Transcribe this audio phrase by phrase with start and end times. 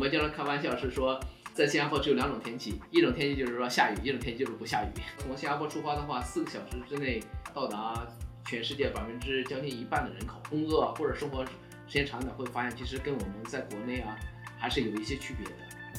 [0.00, 1.20] 们经常开玩笑是说，
[1.52, 4.88] 在新加坡只有两种天气，一种天气就是说下雨，一种天气就是不下雨。
[5.18, 8.08] 从新加坡出发的话，四个小时之内到达
[8.46, 10.40] 全世界百分之将近一半的人口。
[10.48, 11.52] 工作或者生活时
[11.86, 14.16] 间长点，会发现其实跟我们在国内啊
[14.58, 15.52] 还是有一些区别的。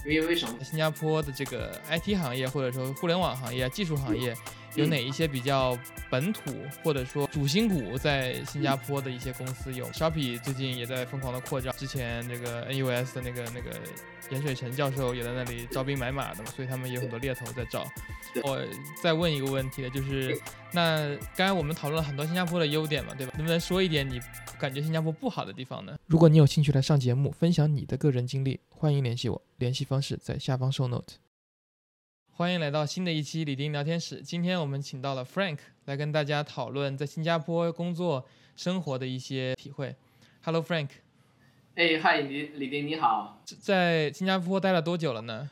[0.05, 0.55] 因为为什么？
[0.63, 4.35] 新加坡的这个 IT 行业或者说互联网行业、技术行业。
[4.75, 5.77] 有哪一些比较
[6.09, 6.39] 本土
[6.81, 9.69] 或者说主心骨在新加坡的一些公司？
[9.73, 13.77] 有 Shopee 最近也在疯狂的扩张，之前这个 NUS 的那个那个
[14.31, 17.85] 严水成教授也在那里招兵买马的嘛，所以他们也有很多猎头在招。
[18.43, 18.65] 我
[19.03, 20.39] 再问一个问题的就是，
[20.71, 23.33] 那刚才我们讨论了很多新加坡的优点嘛，对吧？
[23.35, 24.21] 能不能说一点你
[24.57, 25.97] 感觉新加坡不好的地方呢？
[26.07, 31.15] 如果你有兴趣来上节目分享你的个人经历，欢迎联系我，联系方式在下方 show note。
[32.29, 34.21] 欢迎来到新的一期李丁聊天室。
[34.21, 38.25] 今天我们请到了 Frank 来跟大家讨论在新加坡工作
[38.55, 39.93] 生活的一些体会。
[40.41, 40.87] Hello Frank。
[41.73, 43.41] 哎，嗨，李李丁你好。
[43.45, 45.49] 在新加坡待了多久了呢？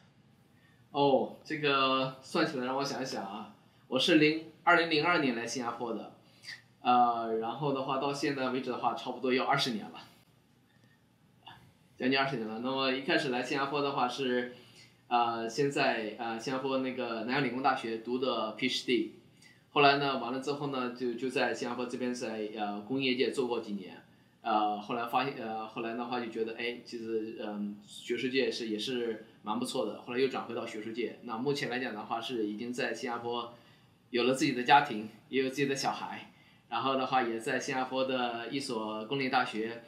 [0.92, 3.56] 哦，这个算起来让我想一想啊，
[3.88, 6.12] 我是零二零零二年来新加坡的，
[6.82, 10.02] 呃，然后的话到现在为止的话，差不多要二十年了，
[11.98, 12.60] 将近二十年了。
[12.60, 14.56] 那么一开始来新加坡的话是。
[15.08, 19.10] 呃，先在呃新加坡那个南洋理工大学读的 PhD，
[19.72, 24.04] 后来呢，完了之后呢，就就在新加坡这边在呃工业界做过几年，
[24.42, 31.20] 呃，后来发现呃后来的话就觉得哎，其实嗯学术界是也是蛮不错的，后来又转回到学术界。
[31.24, 33.54] 那目前来讲的话是已经在新加坡
[34.10, 36.32] 有了自己的家庭，也有自己的小孩，
[36.70, 39.84] 然后的话也在新加坡的一所公立大学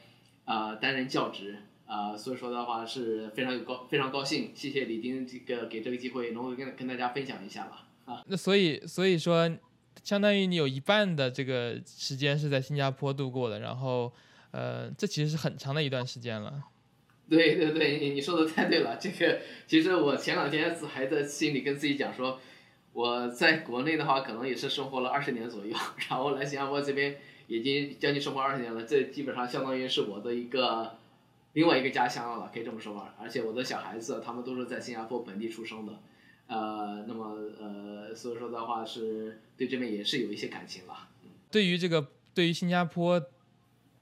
[0.46, 1.58] 啊担任教职。
[1.92, 7.86] 啊，所以说的话是非常有高非常高兴，谢谢李丁这个给这个机会，能够跟跟大家分享一下吧。
[8.06, 9.52] 啊，那所以所以说，
[10.02, 14.10] 相当于你有一半的这个时间是在新加坡度过的，然后
[14.52, 16.64] 呃，这其实是很长的一段时间了。
[17.30, 18.98] 对对对，你你说的太对了。
[18.98, 22.40] 这个其实我前两天还在心里跟自己讲说，
[22.94, 25.76] 我在国内的话可能也是生活了二十年左右，
[26.10, 27.18] 然后来新加坡这边
[27.48, 30.98] 已经将近生活二十年了，这基本上相当于是我的一个。
[31.54, 33.14] 另外一个家乡了，可以这么说吧。
[33.20, 36.00] 而且我的小孩子他们都是在新加坡本地出生的，
[36.48, 41.10] 呃，那么呃，所以说的话是对这边也是有一些感情了。
[41.52, 43.22] 对于这个对于新加坡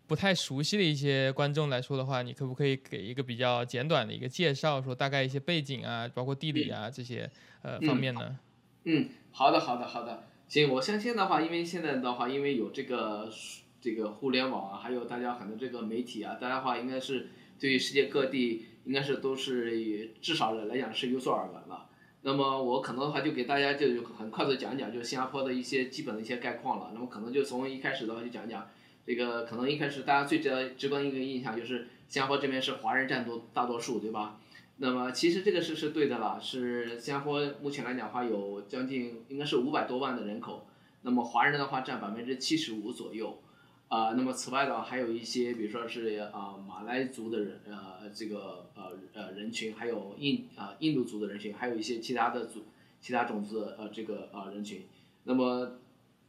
[0.09, 7.29] 不太熟悉的一些观众来说的话，你可不可以给一个比较简短的一个介绍，说大概一些背景啊，包括地理啊这些
[7.61, 8.39] 呃方面呢？
[8.85, 10.23] 嗯，好的，好的，好的。
[10.47, 13.31] 行，我相信的话，因为现在的话，因为有这个
[13.79, 17.29] 这个互联网啊，还有大家很多这个媒体啊，大家的话应该是。
[17.59, 21.89] 对于世界各地，应该是都是至少来讲是有所耳闻了。
[22.21, 26.91] 那么我可能的话就给大家就很快的讲讲，就新加坡的一些基本的一些概况了。
[26.93, 28.65] 那么可能就从一开始的话就讲讲，
[29.09, 34.39] 这个可能一开始大家最直直观一个印象就是新加坡这边是华人占多大多数，对吧？
[34.77, 40.67] 那么其实这个是是对的啦，是新加坡目前来讲的话有将近应该是五百多万的人口，
[41.01, 43.41] 那么华人的话占百分之七十五左右。
[43.87, 52.65] 啊，那么此外的话，还有一些，比如说是啊马来族的人，呃，这个呃呃人群，还有印啊印度族的人群，还有一些其他的族，
[53.01, 54.83] 其他种族的呃这个呃人群。
[55.23, 55.79] 那么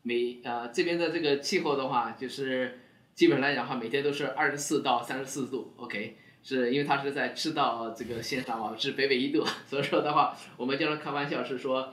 [0.02, 2.80] 每呃这边的这个气候的话，就是
[3.14, 11.92] 基本来讲的话，每天都是二十四到三十四度，OK，是因为它是在赤道这个线上嘛，是北纬一度， 所以说的话，我们经常开玩笑是说，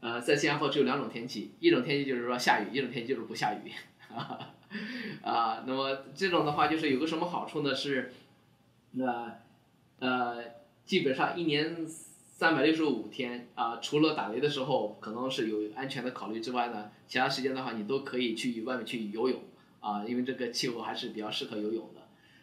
[0.00, 3.72] 呃，在新加坡只有两种天气，一种天气就是说下雨，一种天气就是不下雨。
[5.22, 7.74] 啊，那么这种的话就是有个什么好处呢？
[7.74, 8.12] 是，
[8.92, 9.38] 那
[9.98, 10.42] 呃，
[10.84, 11.74] 基本上一年
[12.36, 19.40] 三百六十五天啊，除了打雷的时候可能是有安全的考虑之外呢，其他时间的话你都可以去外面去游泳
[19.80, 22.02] 啊，因为这个气候还是比较适合游泳的。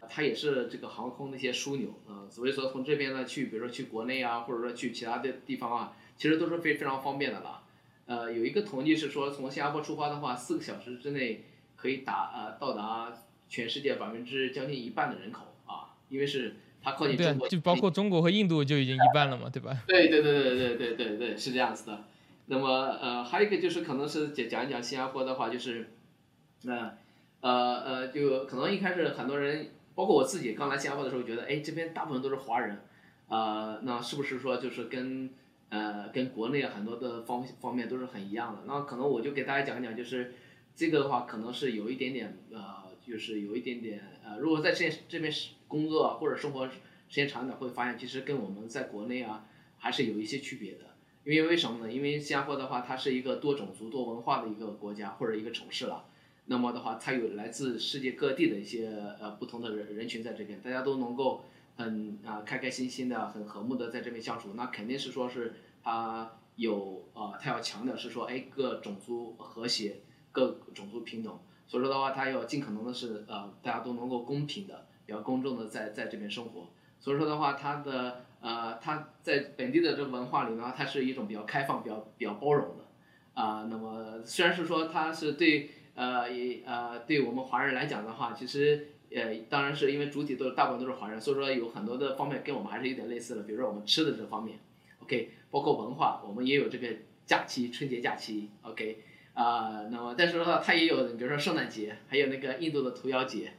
[0.09, 7.61] 它也是这个航空的一些枢纽啊，所以说从这边呢去，比如说去国内啊，或者说去其他的地方啊，其实都是非非常方便的了。
[8.07, 11.45] 呃，有一个统计是说，从新加坡出发的话，四个小时之内。
[11.75, 13.11] 可以达呃到达
[13.49, 19.81] 全世界百分之将近一半的人口啊，因为是它靠近中国，就包括中国和印度就已经一半了嘛，对吧？
[19.87, 22.03] 对对对对对对对对，是这样子的。
[22.47, 22.67] 那么
[23.01, 25.91] 呃还有一个就是可能是讲讲一讲新加坡的话，就是
[26.63, 26.97] 那
[27.41, 32.79] 呃呃就可能一开始很多人，包括我自己刚来新加坡的时候，觉得哎这边大部分都是华人，
[33.29, 35.29] 啊那是不是说就是跟
[35.69, 38.63] 呃跟国内很多的方方面都是很一样的？
[38.67, 40.33] 那可能我就给大家讲一讲就是。
[40.75, 42.63] 这个的话可能是有一点点呃，
[43.05, 45.31] 就是有一点点呃，如果在这这边
[45.73, 46.75] 工作或者生活时
[47.09, 49.43] 间长一点，会发现其实跟我们在国内啊
[49.79, 50.81] 还是有一些区别的。
[51.25, 51.91] 因为为什么呢？
[51.91, 56.05] 因为新加坡的话，它是一个多种族多文化的一个国家或者一个城市了。
[56.45, 58.87] 那么的话，它有来自世界各地的一些
[59.19, 71.39] 呃不同的人人群在这边，大家都能够很啊、开开心心的、很和睦的在这边相处，那肯定是说是他有呃，他要强调是说，哎，各种族和谐，各种族平等。
[71.65, 76.69] 所以说的话，他要尽可能的是呃，大家都能够公平的、比较公正的在在这边生活。
[76.99, 82.83] 所以说的话，他的呃，他在本地的这文化里呢，它是一种比较开放、比较比较包容的
[83.33, 94.59] 啊、那么虽然是说它是对呃也呃对我们华人来讲的话，其实呃当然是因为主体都大部分都是华人，所以说有很多的方面跟我们还是有点类似的，比如说我们吃的这方面
[95.01, 96.87] ，OK，包括文化，我们也有这个
[97.25, 99.03] 假期，春节假期，OK。
[99.33, 103.51] 啊、那么但是的话它也有，比如说圣诞节，还有那个印度的屠妖节，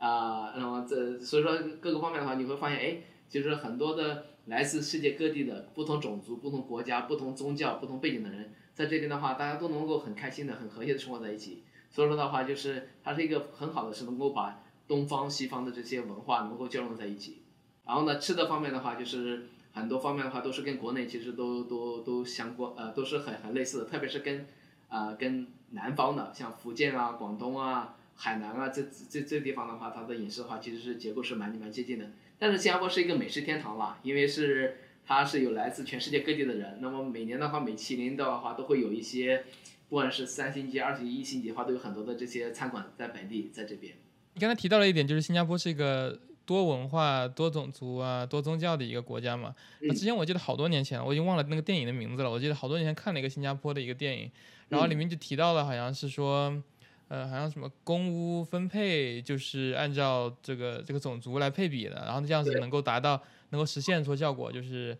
[0.00, 2.96] 啊、那么这所以说各个方面的话，你会发现，哎，
[3.28, 11.62] 就是很多的来自世界各地的不同种族、不同国家、不同宗教、不同背景的人，在这边的话，大家都能够很开心的、很和谐的生活在一起。
[11.90, 17.42] 所以说的话，就是它是一个很好的，是能够把东方、西方的这些文化能够交融在一起。
[17.84, 24.46] 然后呢，吃的方面的话，就是很多方面的话都是跟国内其实都都都相关，呃，都是很很类似的，特别是跟
[24.88, 32.10] 啊、跟南方的，像福建啊、广东啊、海南啊这这这地方的话，它的饮食的话其实是结构是蛮蛮接近的。
[32.38, 34.76] 但是新加坡是一个美食天堂啦，因为是
[35.06, 39.44] 它是有来自全世界各地的人，那么每年的话，米其林的话都会有一些，
[39.88, 43.94] 不管是三星级、二星级、一星级的话，都有很多的这些餐馆在本地在这边。
[44.34, 49.54] 你刚才提到了一点，就是新加坡是一个多文化、多种族啊、多宗教的一个国家嘛。
[49.80, 52.30] 那之前我记得好多年前，我已经忘了那个电影的名字了。
[52.30, 54.30] 我记得好多年前看了一个新加坡的一个电影，
[54.68, 56.62] 然后里面就提到了，好像是说，
[57.10, 64.96] 呃，好像什么公屋分配就是按照这个这个种族来配比的，然后这样子能够达到能够实现说效果，就是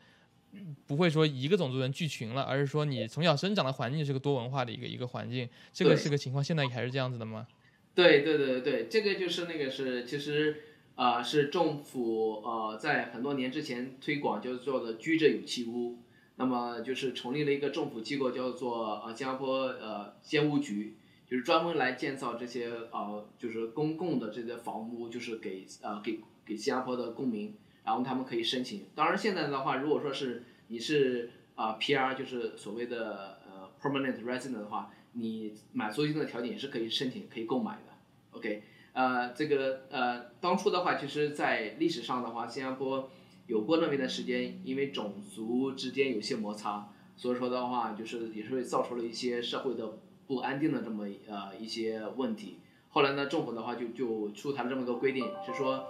[0.88, 5.48] 不会说一个种族人聚群了，而是说你从小生长的环境是个多文化的一个一个环境。
[5.72, 7.46] 这个对是个情况，现在还是这样子的吗？
[7.94, 10.62] 对对对对对，这个就是那个是其实
[10.96, 15.98] 呃是政府呃在很多年之前推广就是做的居者有其屋，
[16.34, 20.96] 那么就是成立了一个政府机构叫做呃新加坡呃监屋局，
[21.30, 27.54] 就是专门来建造这些呃就是公共的这些房屋，就是给呃给给新加坡的公民，
[27.84, 28.86] 然后他们可以申请。
[28.96, 37.92] 当然现在的话，如果说是你是啊、PR，就是所谓的呃 permanent resident 的话，你满足一定的条件也是可以申请、可以购买的。
[38.32, 38.62] OK，
[38.92, 43.10] 呃，这个呃，当初的话，其实，在历史上的话，新加坡
[43.46, 49.98] 有过那么一段时间，因为种族之间有些摩擦，所以说的话，就是也是会造成了一些社会的
[50.30, 52.58] 不安定的这么呃一些问题。
[52.90, 55.88] 后来呢，政府的话就就出台了这么一个规定，是说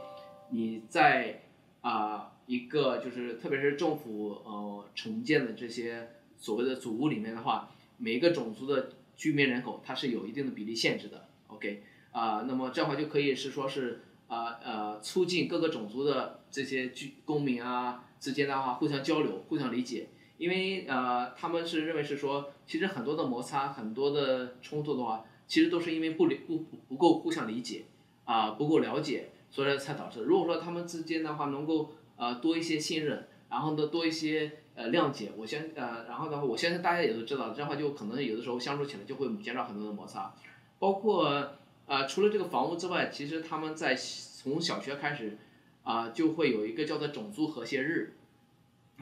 [0.48, 1.42] 你在
[1.82, 6.08] 啊、一个就是特别是政府呃承建的这些
[6.38, 11.28] 所谓的祖屋里面的话，每一个种族的居民人口它是有一定的比例限制的。
[11.48, 11.82] OK，
[12.12, 20.08] 啊、那么这样话就可以是说是啊呃促进各个种族的这些居公民啊之间的话互相交流、互相理解，
[20.40, 27.84] 因为呃他们是认为是说，其实很多的摩擦、很多的冲突的话，其实都是因为不理不不够互相理解
[28.24, 30.22] 啊、不够了解，所以才导致。
[30.22, 40.34] 如果说他们之间的话能够呃多一些信任，然后呢多一些呃谅解，我相呃然后的话我相信大家也都知道，这样的话就可能有的时候相处起来就会减少很多的摩擦，
[40.78, 41.52] 包括
[41.84, 45.36] 呃除了这个房屋之外，其实他们在从小学开始
[45.82, 48.14] 啊、就会有一个叫做种族和谐日，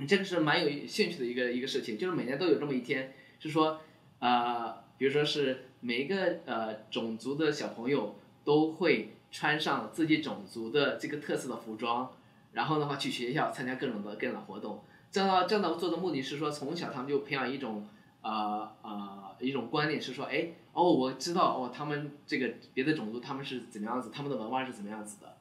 [0.06, 3.80] 这个是蛮有兴趣的一个一个事情，就是每年都有这么一天，是说
[4.20, 12.10] 呃比如说是每一个呃种族的小朋友都会穿上自己种族的这个特色的服装，
[12.52, 14.82] 然后的话去学校参加各种的各样的活动。
[15.10, 17.88] 这样这样的做的目的是说，从小他们就培养一种
[18.20, 25.37] 呃呃一种观念，是说，哎，哦，我知道哦，他们这个别的种族他们是怎么样子，他们的文化是怎么样子的，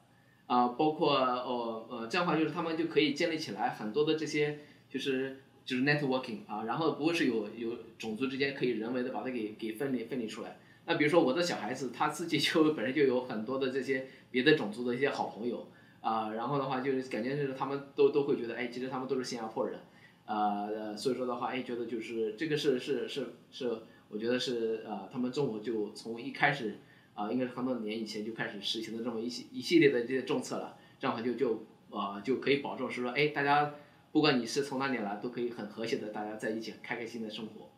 [0.48, 4.58] 啊、包括哦呃这样的话就是他们就可以建立起来很多的这些
[4.90, 10.58] 就是就是 networking 啊，然后不会是有有种族之间可以人为的把它给给分离分离出来。
[10.86, 15.68] 那比如说我的小孩子，他自己 就本身就有很多的这些别的种族的一些好朋友
[16.00, 19.78] 啊、然后的话就是感觉就是他们都都会觉得，哎，其实他们都是新加坡人，
[20.24, 23.70] 呃，所以说的话，哎，觉得就是这个是是是是，
[24.08, 26.78] 我觉得是呃，他们中国就从一开始
[27.18, 33.74] 啊、应该是很多年以前就开始实行的这么一系一系列的这些政策了，这样的话就就啊就可以保证是说，哎，大家
[34.12, 37.70] 不管你是从哪里来，都可以很和谐的大家在一起开开心的生活。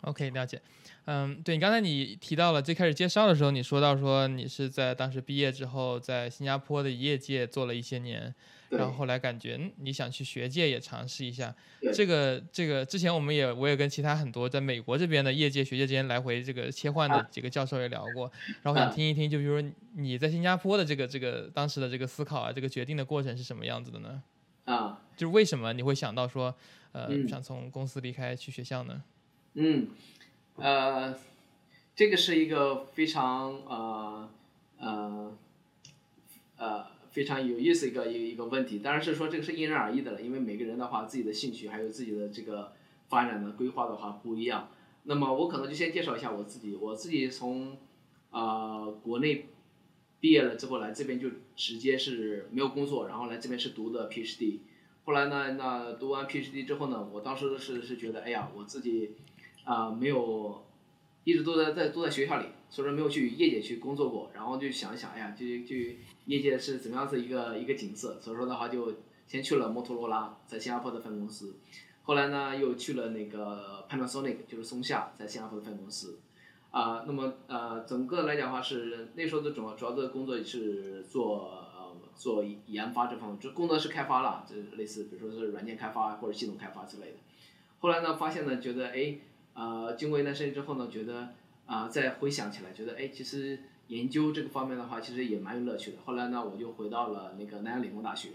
[0.00, 0.62] OK，了解。
[1.04, 8.34] 嗯，对你刚才你提到了最开始介绍的时候，你说到说你是在当时毕业之后，在新加坡的业界做了一些年，
[8.70, 11.54] 然后后来感觉嗯你想去学界也尝试一下。
[11.94, 18.30] 这个这个之前我们也我也跟其他很多在美国这边的业界学界之间来回这个切换的几个教授也聊过，
[18.62, 24.22] 然后想听一听，就比如说你在新加坡的这个这个当时的这个思考啊，这个决定的过程是什么样子的呢？
[24.64, 26.54] 啊，就是为什么你会想到说，
[26.92, 29.02] 呃，想从公司离开去学校呢？
[29.54, 29.88] 嗯。
[30.58, 31.14] 呃，
[31.94, 34.30] 这个是一个非常呃
[34.78, 35.36] 呃
[36.56, 42.74] 呃非常有意思一个一一个问题，当然是说这个是因人而异的了，因为每个人的话自己的兴趣还有自己的这个
[43.08, 44.68] 发展的规划的话不一样。
[45.04, 47.78] 那么我可能就先介绍一下我自己，我自己从
[48.28, 49.46] 啊国内
[50.20, 54.58] 毕业了之后来这边就直接是没有工作，然后来这边是读的 PhD。
[55.04, 59.12] 后来呢，那读完 PhD 之后呢，我当时是是觉得，哎呀，我自己。
[59.64, 60.64] 啊，没有，
[61.24, 65.76] 一直都在在都在学校里，所以说没有去业界去工作过，然后就想一想，哎呀，就就
[66.26, 68.94] 业界是怎么样子一个一个景色，所以说的话就
[69.26, 71.56] 先去了摩托罗拉在新加坡的分公司，
[72.02, 76.18] 后来呢又去了那个 Panasonic 就是松下在新加坡的分公司，
[76.70, 87.18] 啊，那么呃整个来讲的话是那时候的主要主要的工作也是做呃做研发这方面，就工作是开发了，就类似比如说是软件开发或者系统开发之类的，
[87.78, 89.18] 后来呢发现呢觉得哎。
[89.58, 91.32] 呃，经过一段时间之后呢，觉得
[91.66, 93.58] 啊，再回想起来，觉得哎，其实
[93.88, 95.98] 研究这个方面的话，其实也蛮有乐趣的。
[96.04, 98.30] 后来呢，我就回到了那个南洋理工大学，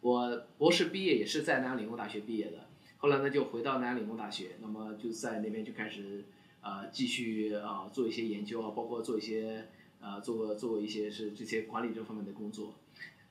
[0.00, 2.66] 我博士毕业也是在南洋理工大学毕业的。
[2.96, 6.24] 后来呢，就回到南洋理工大学，那么就在那边就开始
[6.60, 9.68] 呃继续啊做一些研究啊，包括做一些
[10.00, 12.74] 呃做做一些是这些管理这方面的工作。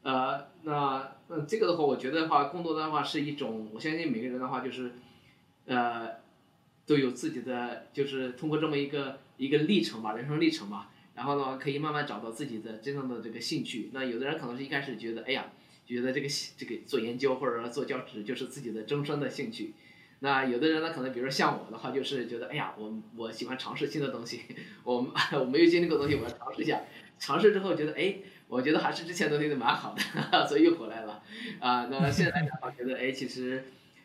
[0.02, 4.94] 呃，那那这个的话，我觉得的话，更多的话是一种，我相信每个人的话就是
[5.66, 6.22] 呃。
[6.84, 13.90] 都有自己的，就是通过这么一个一个历程吧，人生历程吧，然后呢，可以慢慢找到自己的真正的这个兴趣。
[13.92, 15.52] 那有的人可能是一开始觉得，哎呀，
[15.84, 19.74] 觉得这个这个做研究或者说做教职就是自己的终身的兴趣。
[20.20, 24.42] 那有的人呢，可能比如说像我的话，就是觉得，哎呀，我我喜欢尝试新的东西，
[24.84, 26.82] 我 我没有经历过东西，我要尝试一下。
[27.18, 28.18] 尝试之后觉得，哎，
[28.48, 29.96] 我觉得还是之前东西的蛮好
[30.32, 31.24] 的， 所以又回来了。
[31.60, 33.64] 啊，那现在的话，觉得，哎，其实。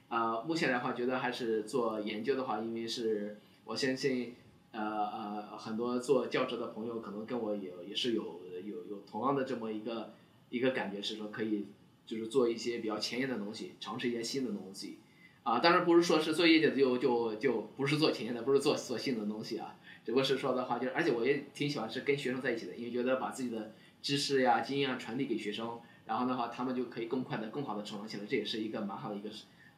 [0.08, 4.36] 啊，目前的话，觉得还是做研究的话，因为是我相信，
[4.76, 5.08] 呃
[5.50, 10.12] 呃，很多做教职的朋友可能跟我也也是有有有同样的这么一个
[10.50, 11.66] 一个感觉，是说可以
[12.04, 14.98] 就是做一些比较前沿的东西，尝试一些新的东西。
[15.42, 19.76] 啊，当然不是说是做业界就就就不是做前沿的，不是做做新的东西啊。
[20.04, 29.30] 只不过是说的话，就是而且我也挺喜欢是跟学生在一起的，因为觉得把自己的知识呀、经验传递给学生，然后的话他们就可以更快的、更好的成长起来，这也是一个蛮好的一个。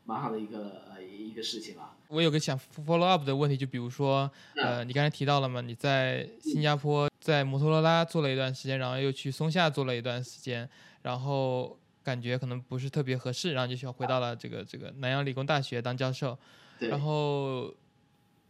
[0.09, 1.95] 蛮好的一个呃一个事情啊。
[2.09, 10.67] 我有个想 follow up 的问题，就比如说，呃，你刚才提到了嘛，你在新加坡在摩托罗拉做了一段时间，然后又去松下做了一段时间，
[11.03, 16.39] 然后感觉可能不是特别合适，然后就想回到了这个这个南洋理工大学当教授。
[16.79, 17.71] 然后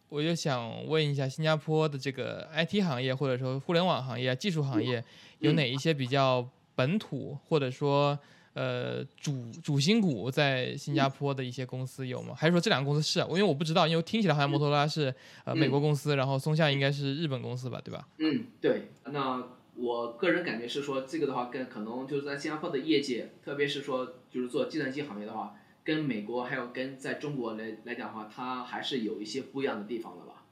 [0.08, 5.04] 我就想问一下，新加坡的这个 IT 行业或者说互联网行业、技术行业，
[5.40, 8.16] 有哪一些比较本土或者说？
[8.58, 12.34] 呃，主主心骨在新加坡的一些公司有吗？
[12.34, 13.20] 还是说这两个公司是？
[13.28, 18.08] 因为我不知道，因为听起来好像摩托罗拉是呃美国公司，然后松下应该是日本公司吧，对吧？
[18.18, 18.88] 嗯，对。
[19.12, 19.46] 那
[19.76, 30.42] 我个人感觉是说，这个的话跟可能就是在新加坡的业界，特别是说就是做计算机行业的话，跟美国还有跟在中国来来讲的话，它还是有一些不一样的地方的吧。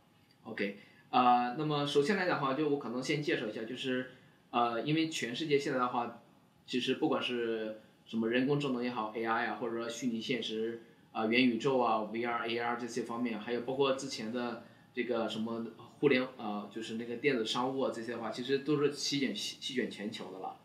[0.44, 0.78] OK，
[1.10, 4.12] 啊，那么首先来讲的话，就我可能先介绍一下，就是
[4.50, 6.22] 呃，因为全世界现在的话，
[6.68, 14.62] 其实不管是什么人工智能也好，AI 啊，或者说虚拟现实啊、元宇宙啊、VR、AR 这些方面，还有包括之前的
[14.94, 15.66] 这个什么
[15.98, 20.56] 互联啊，就是那个电子商务啊这些的话，其实都是席卷席席卷全球的了。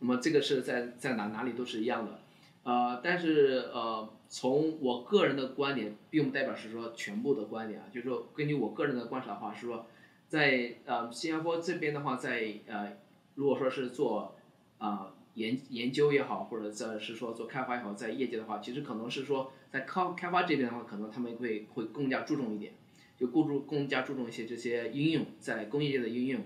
[0.00, 2.22] 那么这个是在在哪哪里都是一样的，
[2.64, 9.86] 呃，但是呃，从我个人的观点，并不代表是说全部的观点啊，就是说根据我个人的观察的话，是说
[10.26, 12.96] 在呃新加坡这边的话，在呃
[13.36, 14.34] 如果说是做
[14.78, 15.14] 啊。
[15.34, 22.72] 研研究也好，或者在是说做开发也好，在业界的话，其实可能是说在开开发这边的话，可能他们会会更加注重一点，
[23.16, 26.42] 就更注更加注重一些这些应用在工业界的应用。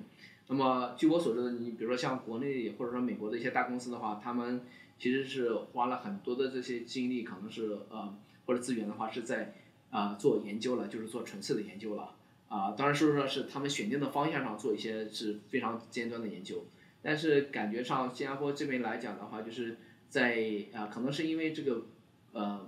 [0.49, 4.61] 那么据我所知的，你比如说像国内或者说美国的一些大公司的话，他们
[4.99, 8.15] 其实是花了很多的这些精力，可能是呃
[8.45, 9.55] 或者资源的话是在
[9.89, 12.15] 啊做研究了，就是做纯粹的研究了
[12.49, 12.73] 啊。
[12.77, 16.67] 当然，说说是他们选定的方向上做一些是非常尖端的研究。
[17.05, 19.77] 但是感觉上，新加坡这边来讲的话，就是
[20.09, 20.43] 在
[20.73, 21.83] 啊，可能是因为这个，
[22.33, 22.67] 呃，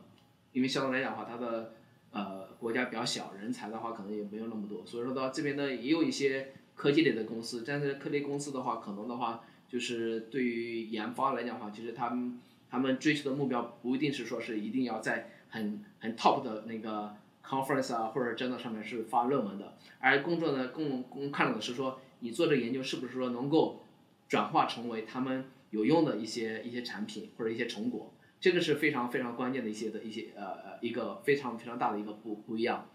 [0.53, 1.73] 因为相对来讲的话，它的
[2.11, 12.39] 呃国家比较小，人才的话可能也没有那么多，所以说到这边呢也有一些科技类的公司，但是科技公司的话可能的话就是对于研发来讲的话，其实他们
[12.69, 23.83] 他们追求的目标不一定是说是一定要在很很 top 的那个 conference 啊或者真的上面是发论文的，而工作呢更更看重的是说你做这个研究是不是说能够
[24.29, 28.13] 转化成为他们有用的一些一些产品或者一些成果。
[28.39, 32.87] 这个是非常非常关键的一些的一些呃一个非常非常大的一个不不一样，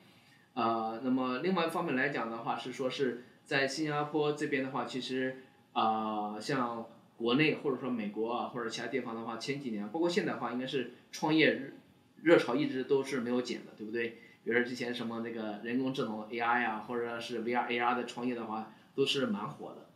[0.53, 5.41] 呃，那么另外一方面来讲的话是说是在新加坡这边的话，其实
[5.73, 6.85] 啊像
[7.17, 11.73] 国内或者说美国啊或者其他地方的话，前几年包括现在的话，应该是创业
[12.21, 14.09] 热潮一直都是没有减的，对不对？
[14.43, 19.87] 比如说之前什么那个人工智能 AI 啊，或者是 VR AR 的创业的话，都是蛮火的。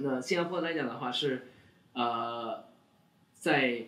[0.00, 1.48] 那新加坡来讲的话是
[1.92, 2.64] 呃
[3.34, 3.86] 在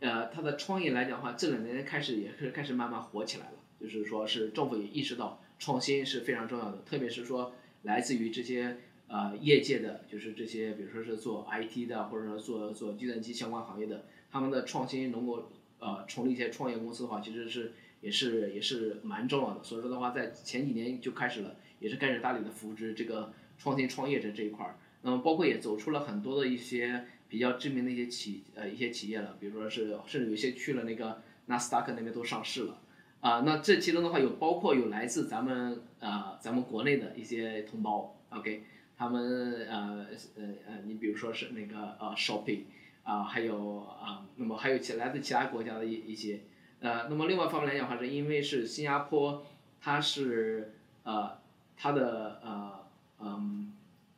[0.00, 3.52] 呃，它的创业来讲的话，这两年开始也是开始慢慢火起来了。
[3.80, 7.52] 就是说是政府也意识到创新是非常重要的，特别是说
[7.82, 8.78] 来自于这些
[9.08, 19.62] 呃业界的，就是这些比如说是做 IT 的，或者说做做计算机相关行业的，他们的创新能够呃成立一些创业公司的话，其实是也是也是蛮重要的。
[19.62, 24.76] 所以说的话，在前几年就开始了，也是开始大力的扶持这个创新创业者这一块儿。
[25.02, 27.04] 那么包括也走出了很多的一些。
[27.32, 32.78] 比较知名的一些企呃一些企业了，比如说是甚至有些去了那个纳斯达克那边都上市了，
[33.20, 38.64] 啊，那这其中的话有包括有来自咱们呃咱们国内的一些同胞，OK，
[38.98, 42.64] 他们呃呃呃你比如说是那个呃 shopping
[43.02, 46.40] 啊，还有啊，那么还有其来自其他国家的一一些，
[46.80, 49.42] 呃，那么另外方面来讲的话，是因为是新加坡，
[49.80, 51.38] 它是呃
[51.78, 52.86] 它的呃
[53.20, 53.72] 嗯。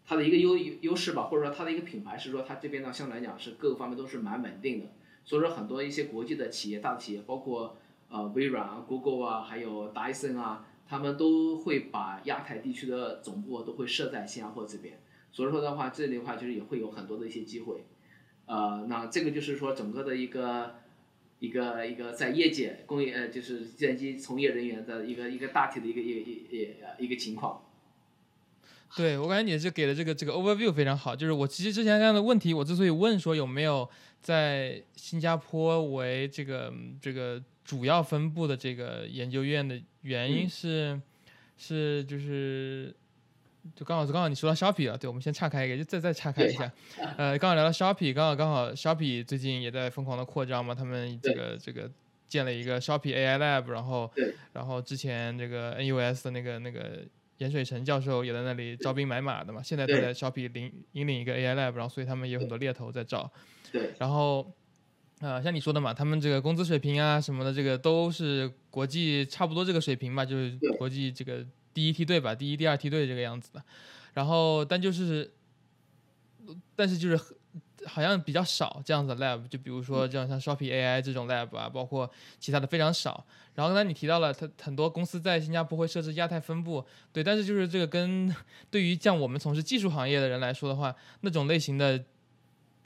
[0.07, 4.93] 它的一个优优势吧，或者说它的一个品牌是说，它这边呢相对来讲是各个方面都是蛮稳定的，
[5.25, 7.79] 所以说很多一些国际的企业、大的企业，包括
[8.11, 15.01] 呃微软啊、Google 啊，还有 Dyson 啊，他们都会把亚太地区的总部都会设在新加坡这边，
[15.33, 17.87] 所以说的话，这里的话就是也会有很多的一些机会，
[18.45, 20.75] 呃，那这个就是说整个的一个
[21.39, 27.63] 一个一个在业界工业呃就是计算机从业人员的一个一个大体的一个一个一一个情况。
[28.97, 33.89] 对我感觉你这给的这个这个 overview 非常好，就是我其实之前这样的问题，我之所以问说有没有
[34.21, 41.01] 在新加坡为这个这个主要分布的这个研究院的原因是，
[41.59, 42.95] 是就是
[43.75, 46.71] 就刚好是刚好你说到 Shopee 了，对，我们先岔开一个，就再再岔开一下，
[47.19, 51.91] 呃，刚好聊到 Shopee，刚好刚好 Shopee 最近也在疯狂的扩张嘛，他们这个这个
[52.29, 54.09] 建了一个 Shopee AI Lab，然后
[54.53, 57.01] 然后之前这个 NUS 的那个那个。
[57.39, 63.31] 严水成教授也在那里招兵买马的嘛，现在都在 Shopee 领引领一个 AI Lab，然后所以他们也有很多猎头在招。
[63.73, 63.93] 对。
[63.99, 64.53] 然后，
[65.21, 73.63] 啊，像你说的嘛，他们这个工资水平啊什么的，这个都是国际差不多这个水平吧，就是国际这个第一梯队吧，第一、第二梯队这个样子的。
[74.13, 75.33] 然后，但就是，
[76.77, 77.19] 但是就是。
[77.87, 83.25] 好像比较少这样子的 lab，就比如说这样像 Shopee AI 这种 lab 啊，包括其他的非常少。
[83.55, 88.35] 然后刚才你提到了，它很多公司在新加坡会设置亚太分部，对，但是就是这个跟
[88.71, 92.05] 对于像我们从事技术行业的人来说的话，那种类型的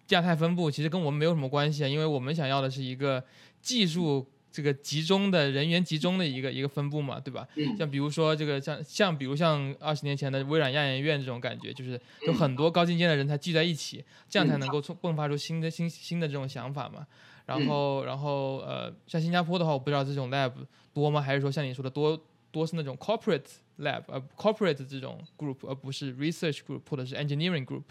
[0.09, 3.25] 亚太分部其实跟我们没有什么关系啊，因为我们想要的是一个
[3.61, 4.29] 技术。
[4.59, 7.47] 这个集中的人员集中的一个一个分布嘛，对吧？
[7.79, 17.07] 像比如说这个像像比如像二十年前的微软亚研院这种感觉，就是有很多高精尖的人才聚在一起，这样才能够从迸发出新的新新的这种想法嘛。
[17.47, 20.51] 然后然后呃，像新加坡的话，我不知道这种 lab
[20.93, 21.21] 多吗？
[21.21, 23.47] 还是说像你说的多多是那种 corporate
[23.79, 27.85] lab 呃 corporate 这种 group，而不是 research group 或者是 engineering group？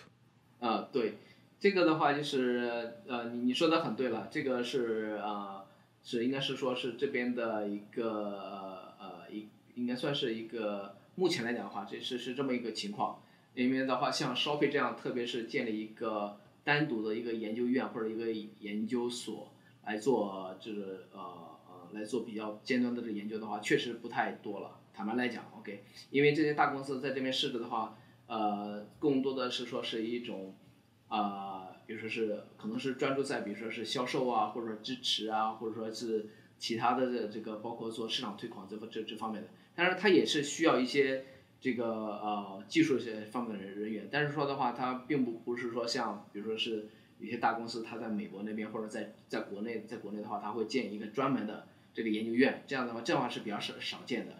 [0.59, 1.13] 啊，对，
[1.61, 5.63] 这个的话就是呃，你你说的很对了，这个是啊。
[6.09, 13.21] 是，应该是说，是这边的一个呃，一应该算是一个目前来讲的话，这是是这么一个情况。
[13.53, 19.51] 因为的话，像 Shopee 这样，特别是建立一个单独的一个研究院或者一个研究所
[19.85, 21.19] 来做这个呃
[21.67, 24.79] 呃来做比较尖端的这研究的话，确实不太多了。
[24.93, 30.55] 坦白来讲，OK，因为这些大公司在这边设置的话，呃，更多的是说是一种
[31.09, 31.63] 啊。
[31.87, 36.25] 比如说是，可能是专注在，比如说是销售啊，或者说支持啊，或者说是
[36.59, 39.47] 其他的这这个，包括做市场推广这这这方面的。
[39.73, 41.23] 但是它也是需要一些
[41.61, 44.09] 这个呃技术些方面的人人员。
[44.11, 46.89] 但是说的话，它并不不是说像，比如说是
[47.19, 52.65] 有些大公司，它在美国那边或者在在国内，在国内的话，它会建一个专门的这个研究院。
[52.67, 54.33] 这样的话，这样的话是比较少少见的。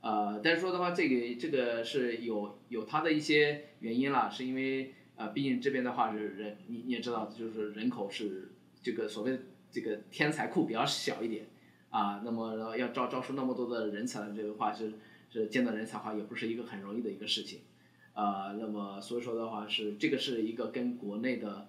[0.00, 4.94] 呃，但是说的话，这个这个是有有它的一些原因啦，是因为。
[5.20, 8.52] 啊，毕竟这边的话是人，你你也知道，就是人口是
[8.82, 9.38] 这个所谓
[9.70, 11.44] 这个天才库比较小一点，
[11.90, 14.94] 啊，那么要招招出那么多的人才，这个话是
[15.30, 17.60] 是见到人才的话，也不是一个很容易的一个事情，
[18.14, 21.68] 啊，那么所以说的话是这个是一个跟国内的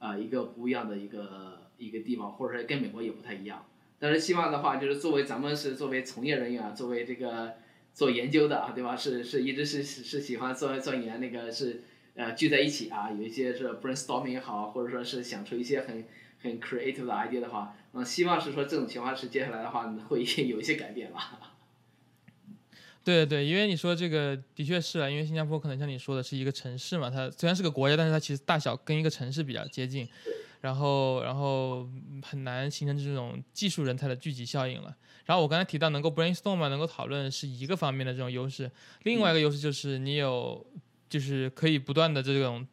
[0.00, 3.64] 啊一个不一样的一个一个地方，或者说跟美国也不太一样。
[4.00, 7.54] 但是希望的话，就是作为咱们是作为从业人员，作为这个
[7.94, 8.96] 做研究的啊，对吧？
[8.96, 11.84] 是是一直是是喜欢做做研那个是
[12.18, 16.04] 呃聚在一起啊，有一些是 brainstorming 也好，或者说是想出一些很
[16.42, 21.54] 很 creative 的 idea 的话，那希望是说这种情况是接下来的话会 有一些改变吧。
[23.04, 30.06] 对对，因为你说这个的确是啊，因为新加坡可能像你说的是一个城市嘛，它虽然是个国家，但是它其实大小跟一个城市比较接近。
[30.60, 31.88] 然后，然后
[32.20, 34.92] 很难形成这种技术人才的聚集效应了。
[35.24, 38.68] 然后我刚才提到能够 brainstorm 嘛，能够讨论是一个方面的这种优势。
[39.04, 40.66] 另外一个优势就是你有，
[41.08, 42.66] 就是可以不断的这种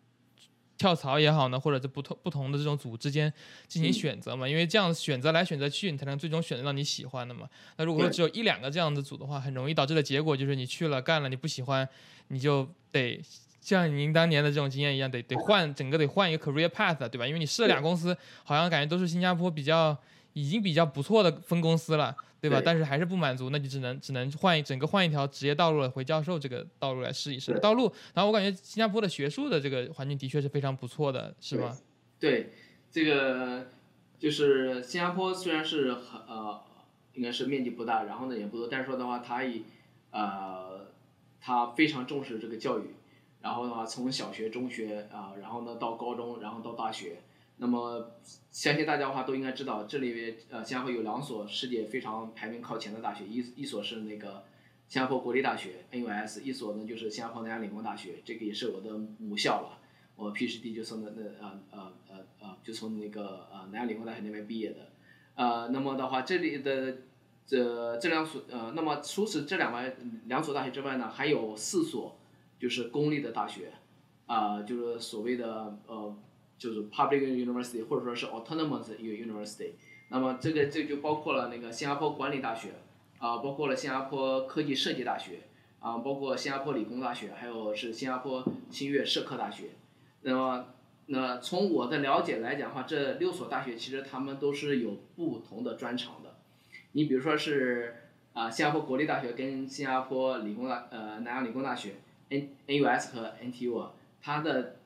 [0.77, 3.31] 跳槽也好呢，或者是不同不同的这种组之间
[3.67, 4.47] 进行选择嘛。
[4.47, 7.49] 因为这样选择来选择去，你才能最终选择到你喜欢的嘛。
[7.77, 11.87] 那如果说只有一两个这样的组的话，很容易导致的结果就是你去了干了你不喜欢，
[12.27, 13.21] 你就得。
[13.61, 17.25] 像您当年的这种经验一样，得得换整个得换一个 career path，对吧？
[17.25, 19.97] 因为你试了俩公司，好像感觉都是新加坡比较
[20.35, 22.61] 已经比较不错的分公司了，对吧？
[22.63, 27.89] 但是还是不满足，那就只能只能换一整个换一条职业道路了，回教授这个道路来试一试道路。
[28.13, 31.77] 然后我感觉新加坡的学术的这个环境的确是非常不错的，是吧？
[32.19, 32.51] 对，
[32.91, 33.69] 这个
[34.19, 36.61] 就是新加坡虽然是很呃
[37.13, 39.63] 应该是面积不大，然后呢也不多，但是说的话，它以
[40.11, 40.87] 呃
[41.39, 42.95] 它非常重视这个教育。
[43.41, 47.21] 然后的话，从小学、中学啊，然后呢到高中，然后到大学。
[47.57, 48.11] 那么，
[48.51, 54.43] 相信大家的话都应该知道，这里面呃新加坡有两所世界非常排名靠前的大学，一一所是那个
[54.87, 59.79] 新加坡国立大学 NUS，一所呢就是新加坡南洋理工大学，这个也是我的母校了。
[60.15, 64.91] 我 PhD 就从那那呃呃呃呃就从那个呃南洋理工大学那边毕业的。
[65.35, 66.97] 呃，那么的话，这里的
[67.45, 72.17] 这这两所呃，那么除此这两外两所大学之外呢，还有四所。
[72.57, 73.69] 就是公立的大学，
[74.25, 76.17] 啊，就是所谓的呃，
[76.57, 79.71] 就是 public university 或者说是 autonomous university。
[80.09, 82.69] 那么这个这就包括了那个新加坡管理大学，
[83.17, 85.41] 啊，包括了新加坡科技设计大学，
[85.79, 89.69] 啊，包括新加坡理工大学，还有是新加坡新月社科大学。
[90.21, 90.65] 那么，
[91.07, 96.35] 那从我的了解来讲的话，这六所大学其实他们都是有不同的专长的。
[96.91, 97.95] 你比如说是
[98.33, 101.95] 啊，新加坡国立大学跟新加坡理工大呃南洋理工大学。
[102.27, 103.87] N N U S 和 N T U，
[104.19, 104.77] 它的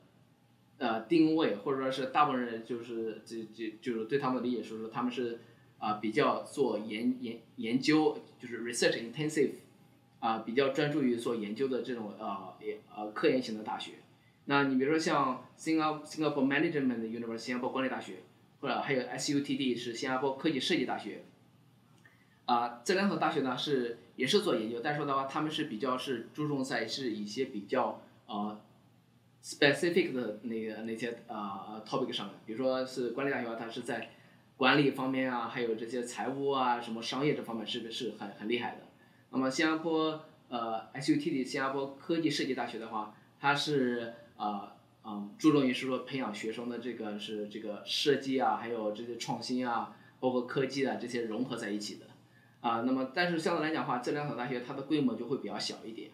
[0.80, 5.38] 呃定位或者说是大部分人就是这这就是对他们的理解是说他们是
[5.78, 9.52] 啊比较做研研研究就是 research intensive
[10.18, 12.54] 啊比较专注于做研究的这种呃
[12.96, 13.92] 呃科研型的大学。
[14.46, 18.16] 那你比如说像 Singapore Singapore Management University 新加坡管理大学，
[18.60, 21.22] 或者还有 S U T D 是新加坡科技设计大学。
[22.46, 28.60] 啊，这两所大学呢是也是做研究，但是说的话，他们是比较是注重在是一些比较呃
[29.42, 34.10] specific 的那个那些啊 topic 上面，比如说是管理大学，它是在
[34.56, 38.82] 管理方面啊，还有这些财务啊，什么商业这方面是是很很厉害的。
[39.30, 52.06] 那么新加坡呃 SUT 的新加坡科技设计大学的话，它是啊嗯注重于是说培养学生的这个是这个设计啊，还有这些创新啊，包括科技啊这些融合在一起的。
[52.60, 56.10] 啊，那么但是相对来讲的话，这两所大学它的规模就会比较小一点。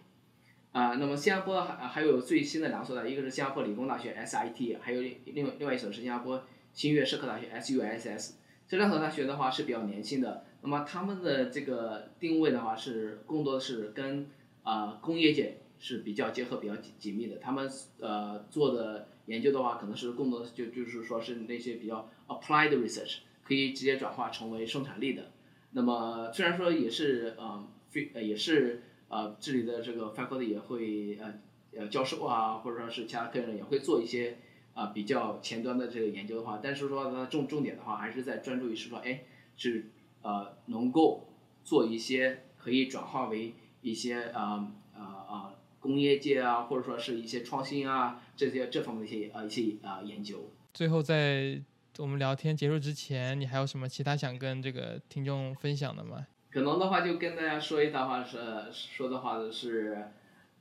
[0.73, 8.33] 啊，那么新加坡还还有最新的两所的，一个是新加坡理工大学 SIT，还有另另外一所是新加坡新月社科大学 SUSS。
[8.69, 14.29] 这两所大学的话是比较年轻的，那么他们的这个定位的话是更多的是跟
[14.65, 17.37] 啊工业界是比较结合比较紧紧密的。
[17.39, 25.31] 他们呃做的研究的话，可能是更多的就就是说是那些比较 applied research，可以直接转化成为生产力的。
[25.71, 31.35] 那么虽然说也是呃非呃也是呃这里的这个 faculty 也会呃
[31.77, 34.39] 呃教授啊或者说是其他客人也会做一些
[34.75, 39.25] 啊比较前端的这个研究的话，但是说它重重点的话还是在专注于是说哎
[39.57, 39.91] 是
[40.23, 41.29] 呃能够
[41.65, 50.51] 做一些可以转化为一些啊啊啊工业界啊或者说是一些创新啊这些这方面的一些呃一些啊研究。
[50.73, 51.63] 最后在。
[51.99, 56.27] 我们聊天结束之前，你还有什么其他想跟这个听众分享的吗？
[56.57, 58.39] 可能的话，就跟大家说一段话是
[58.73, 60.09] 说的话的是，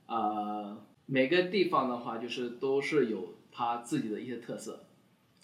[0.04, 4.84] 呃，每个地方的话，就是都是有它自己的一些特色，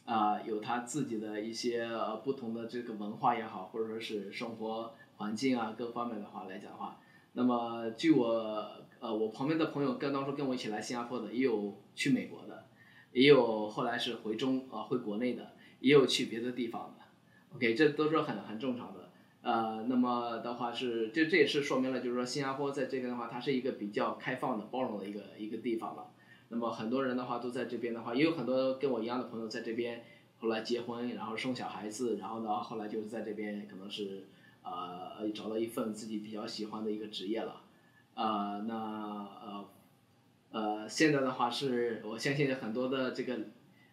[0.04, 1.88] 啊，有它自己的一些
[2.22, 7.00] 不同的这个文化也好，或者说是生活环境啊各方面的话来讲的话，
[7.32, 8.66] 那么据我
[9.00, 12.66] 呃我旁边的朋友跟当初跟我一起来新加坡的，也有去美国的，
[13.12, 15.52] 也有后来是回中啊回国内的。
[15.80, 19.01] 也有去别的地方的，OK，这都是很很正常的。
[19.42, 26.06] 呃，那么的话是，这这也是说明了，就是说新加坡在这边的话，它是一个比较开放的、包容的一个一个地方了。
[26.48, 30.04] 那么很多人的话都在这边的话，也有很多跟我一样的朋友在这边，
[30.38, 34.28] 后来结婚，然后生小孩子，然后呢，后来就是在这边可能是
[34.62, 37.62] 呃找到一份自己比较喜欢的一个职业了。
[38.14, 39.68] 呃，那呃
[40.52, 43.40] 呃，现在的话是我相信很多的这个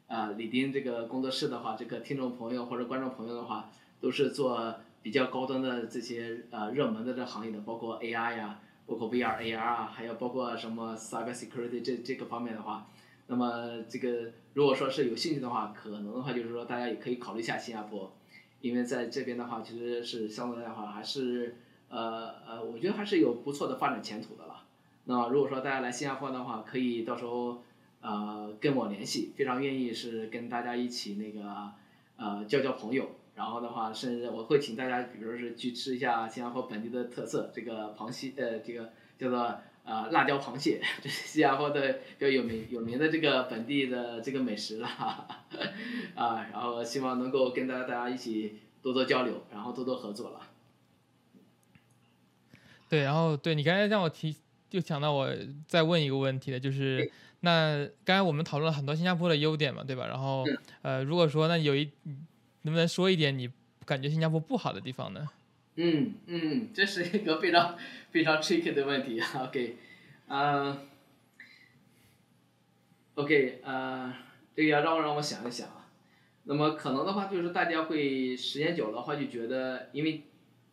[0.05, 4.75] 呃李丁这个工作室的话，这个听众朋友或者观众朋友的话，都是做。
[5.01, 12.87] 比较高端的这些呃热门的这行业的，包括 AI 呀，包括 VR、AR 啊，还有包括什么 Cyber Security 这这个方面的话，
[13.27, 18.11] 那么这个如果说是有兴趣的话，可能的话就是说大家也可以考虑一下新加坡，
[18.61, 21.55] 因为在这边的话其实是相对来话还是
[21.89, 24.63] 呃呃，我觉得还是有不错的发展前途的了。
[25.05, 27.63] 那如果说大家来新加坡的话，可以到时候
[28.01, 31.71] 呃跟我联系，非常愿意是跟大家一起那个
[32.17, 33.09] 呃交交朋友。
[33.39, 44.87] 然后的话，甚至我会请大家，比如说是去吃一下新加坡本地的特色，这个螃蟹，呃，这个叫做呃辣椒螃蟹， 这是新加坡的比较有名有名的这个本地的这个美食了，
[46.15, 50.41] 啊，然后希望能够跟大家大家一起多多交流，然后多多合作了。
[52.89, 54.35] 对，然后对你刚才让我提，
[54.69, 55.29] 就想到我
[55.65, 60.07] 再问一个问题的，就是那刚才我们讨论了很多新加坡的优点嘛，对吧？
[60.07, 60.43] 然后
[60.81, 61.89] 呃，如果说那有一
[62.69, 63.49] 能不能说一点你
[63.83, 65.27] 感觉新加坡不好的地方呢？
[65.75, 67.75] 嗯嗯，这是一个非常
[68.11, 69.19] 非常 tricky 的问题。
[69.19, 69.77] OK，
[70.27, 70.77] 嗯
[73.15, 74.13] ，OK，呃，
[74.55, 75.87] 这个要让我让我想一想啊。
[76.43, 80.25] 那么可能的话，就是大家会时间久的话就觉得，因为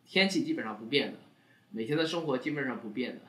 [0.05, 1.17] 天气基本上不变的，
[1.71, 3.21] 每天的生活基本上不变的，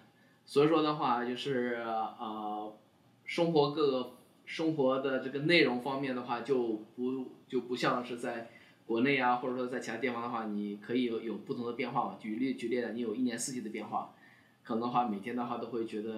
[0.44, 2.76] 所以说的话就是呃，
[3.24, 4.14] 生活各个。
[4.50, 8.48] 生活的这个内容方面的话，就不就不像是在
[8.88, 12.16] 国内啊，或者说在其他地方的话，你可以有有不同的变化嘛。
[12.18, 14.14] 举例举例的，你有一年四季的变化，
[14.64, 16.12] 可能的话每天的话都会觉得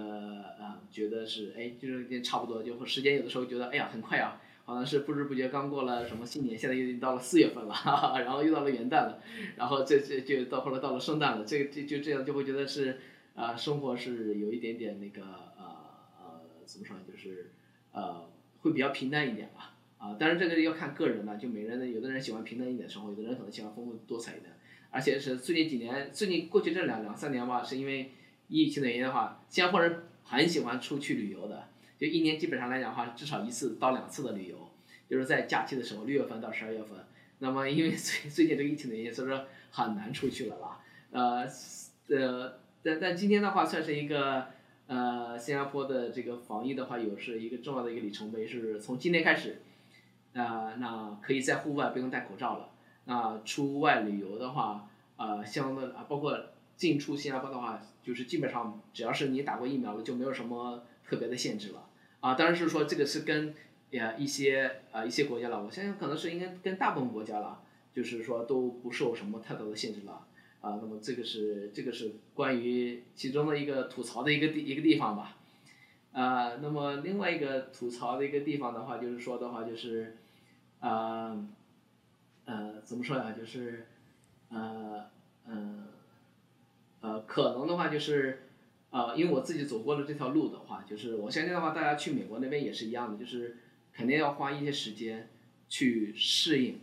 [0.56, 9.20] 呃，觉得是哎，就是差不多，就时间有的时候觉得哎呀很快啊，好像是不知不觉刚过了什么新年，现在又已经到了四月份了，哈哈，然后又到了元旦了，
[9.56, 13.00] 然后这这就到后来到了圣诞了，这这就这样就会觉得是
[13.34, 15.22] 啊，生活是有一点点那个
[15.58, 15.64] 呃
[16.20, 17.50] 呃怎么说呢，就是。
[17.92, 18.24] 呃，
[18.60, 19.69] 会比较平淡一点吧，
[20.00, 24.50] 啊，当然这个要看个人了，就每人呢，有的人喜欢平淡一点的生活，有的人可能喜欢丰富多彩一点，
[24.90, 28.10] 而且是最近几年，最近过去这两两三年吧，是因为
[28.48, 34.70] 疫情的原因的话，新加坡人很喜欢出去旅游的，就一年基本上来讲的话，至少一次到两次的旅游，
[35.06, 36.96] 就是在假期的时候，六月份到十二月份，
[37.40, 41.46] 那么因为最最近这个疫情的原因，所以说很难出去了啦，呃，
[42.08, 44.46] 呃，但但今天的话算是一个。
[44.92, 49.58] 呃，新加坡的这个防疫的话，有是一个重要的一个里程碑，是从今天开始，
[50.34, 52.68] 啊，那可以在户外不用戴口罩了。
[53.04, 56.38] 那出外旅游的话，呃，相的啊，包括
[56.76, 61.88] 进出新加坡的话，就是基本上只要是你打过疫苗了，就没有什么特别的限制了。
[62.20, 63.54] 啊，当然是说这个是跟
[63.90, 67.60] 呀一些啊一些国家了，我相信可能是应该跟大部分国家了，
[67.92, 70.26] 就是说都不受什么太多的限制了。
[70.60, 75.38] 啊，那么这个是这个是关于其中的一个吐槽的一个地一个地方吧，
[76.12, 80.16] 啊，那么另外一个吐槽的一个地方的话，就是说的话就是，
[80.80, 81.46] 啊，
[82.44, 83.32] 呃，怎么说呀？
[83.32, 83.86] 就是，
[84.48, 85.06] 呃，
[85.46, 85.86] 嗯，
[87.00, 88.48] 呃，可能的话就是，
[88.90, 93.58] 啊，因为我自己走过了这条路的话，就是我相信的话，大家去美国那边也是一样的，就是
[93.92, 95.28] 肯定要花一些时间
[95.68, 96.80] 去适应、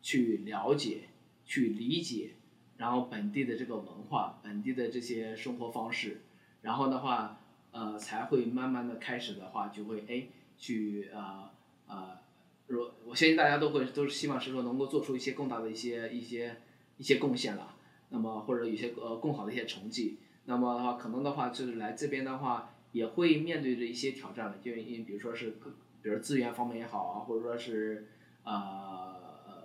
[0.00, 1.08] 去了解、
[1.44, 2.30] 去理解。
[2.78, 6.22] 然后本地的这个文化，本地的这些生活方式，
[6.62, 7.38] 然后的话，
[7.72, 10.26] 呃，才会慢慢的开始的话，就会哎，
[10.58, 11.50] 去呃
[11.86, 12.18] 呃，
[12.66, 16.56] 若我相信大家都会都是希望是说能够做出一些更大的一些一些
[16.98, 17.74] 一些贡献了，
[18.10, 25.56] 那么或者有些呃更好的一些成绩，那么的话可能的话就是来这边的话也会面对着一些挑战了，就因比如说是
[26.02, 28.08] 比如资源方面也好啊，或者说是
[28.44, 29.16] 啊。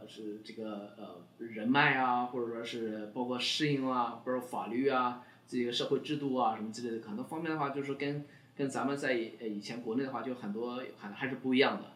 [0.08, 11.94] 是这个呃人脉啊，或者说是包括适应啊，或者法律啊，这个社会制度啊什么之类的，可能方面的话就是跟跟咱们在以前国内的话就很多还还是不一样的。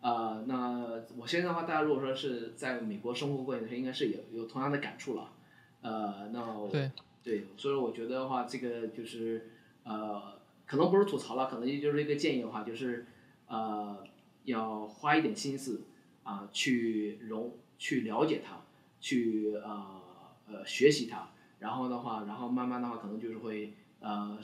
[0.00, 5.32] 呃，那我现在的话，大家如果说是在美国生活过，应该是有有同样的感触了。
[5.82, 6.90] 呃，那对
[7.22, 9.50] 对，所以我觉得的话，这个就是
[9.84, 10.34] 呃，
[10.66, 13.06] 可能不是吐槽了，可能也就是一个建议的话，就是
[13.46, 14.04] 呃，
[14.44, 15.82] 要花一点心思。
[16.22, 18.62] 啊，去融，去了解它，
[19.00, 20.00] 去呃
[20.46, 21.28] 呃学习它，
[21.60, 24.36] 然后的话，然后慢慢的话，可能就是会呃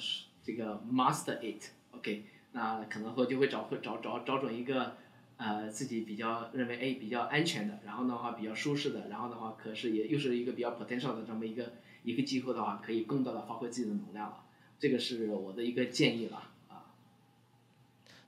[0.44, 4.96] 这个 master it，OK，那可能会就会找会找找找准一个
[5.36, 11.72] 呃自己比较认为哎比较安全的，然后的话比较舒适的，然后的话可是也又是一个比较 potential 的这么一个
[12.04, 14.44] 一个机会的话，可以更大的发挥自己的能量了。
[14.78, 16.50] 这个是我的一个建议了。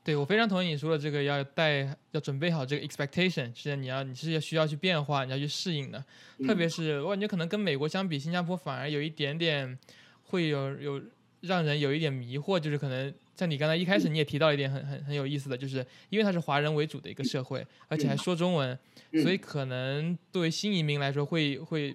[0.09, 6.03] 对，我非常同意你说的这个，要带要准备好这个 expectation，是你要你是要需要去变化，你要去适应的。
[6.47, 9.79] 特别是我感觉可能跟美国相比，新加坡反而有一点点
[10.23, 11.03] 会有有
[11.42, 18.79] 让人有一点迷惑，就是可能像你刚才一开始你也提到一点很很很有意思的，就是因为它是华人为主的一个社会，而且还说中文，
[19.23, 21.94] 所以可能作为新移民来说会会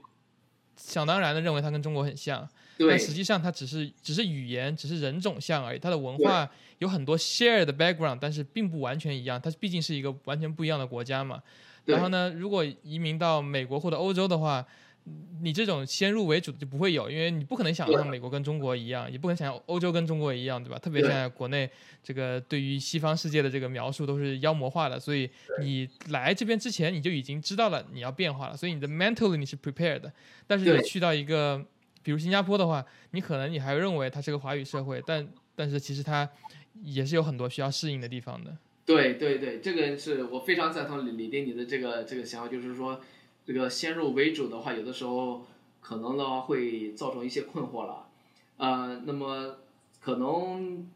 [0.78, 2.48] 想当然的认为它跟中国很像。
[2.78, 5.80] 但实际上，它只是只是语言，只是人种像而已。
[5.80, 9.40] 它的文化有很多 share 的 background，但是并不完全一样。
[9.42, 11.42] 它毕竟是一个完全不一样的国家嘛。
[11.86, 14.66] 然后呢，如果移民到美国或者欧洲的话，
[15.42, 20.80] 你这种先入为主的就不会有，因为你不可能想象美国跟中国一样，也不可能想象欧洲跟中国一样，对吧？
[20.80, 21.70] 特别现在国内
[22.02, 30.14] 这个对于西方世界的这个描述都是妖魔化的，所以你来这边之前你就已经知道了你要变化了，所以你的 mentally 你是 prepared 的。
[30.48, 31.62] 但是你去到一个
[32.04, 36.30] 比如新加坡的话，你可能你还认为它是个华语社会，但但是其实它
[36.84, 38.56] 也是有很多需要适应的地方的。
[38.86, 43.00] 对对对，这个是我非常赞同李李丁你的这个这个想法，就是说
[43.46, 45.46] 这个先入为主的话，有的时候
[45.80, 48.08] 可能的话会造成一些困惑了。
[48.58, 49.60] 呃，那么
[50.02, 50.90] 可能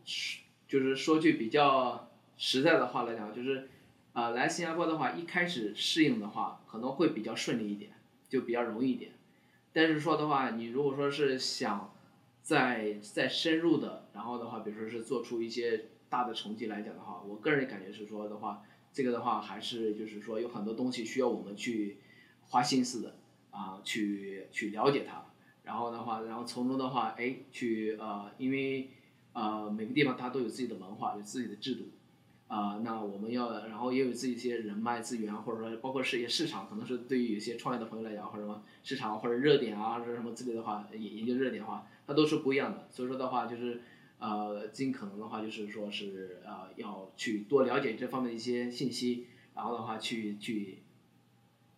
[0.67, 3.69] 就是说句比较实在的话来讲，就是
[4.11, 7.91] 啊，来新加坡的话，一开始适应的话可能会比较顺利一点，
[8.27, 9.11] 就比较容易一点。
[9.77, 11.93] 但是说的话，你如果说是想
[12.41, 21.99] 再再深入的，然后的话，比如说是做出一些大的成绩来讲的话，我个人感觉是说的话，这个的话还是就是说有很多东西需要我们去
[22.49, 23.17] 花心思的
[23.51, 25.23] 啊，去去了解它，
[25.61, 28.89] 然后的话，然后从中的话，哎，去呃，因为
[29.33, 31.83] 呃每个地方它都有自己的文化，有自己的制度。
[32.47, 42.87] 啊，那我们要，然后也有自己一些人脉资源，或者说包括是一些市场，可能是对于有些创业的朋友来讲，或者什么市场或者热点啊，或者什么之类的话，研研究热点的话，它都是不一样的。
[42.89, 43.81] 所以说的话，就是
[44.19, 50.83] 呃，尽可能的话，就是说是呃，要去多了解这方面的一些信息，然后的话去去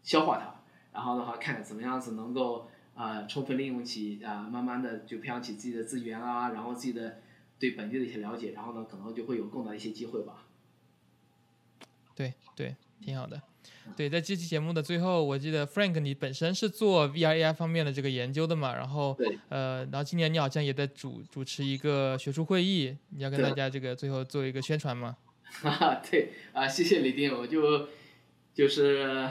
[0.04, 0.62] 消化它，
[0.94, 7.22] 然后的话看怎么样子能够啊充分利用起啊，慢慢的就培养起自己的资源啊，然后自己的
[7.58, 10.46] 对本地的一些了解，然后呢，可能就会有更大的一些机会吧。
[12.20, 13.42] 对对，挺好的。
[13.96, 18.76] 对，在这期节目的最后，我记得 Frank，你本身是做 VRAI 方面的这个研究的嘛？
[18.76, 25.16] 然后，呃，然后今年你好像也在主主持一个学术会议，你要跟大家这个最后做一个宣传吗？
[25.64, 27.88] 哈哈，对啊，谢谢李丁，我就
[28.54, 29.30] 就是